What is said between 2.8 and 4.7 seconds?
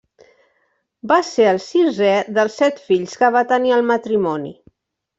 fills que va tenir el matrimoni.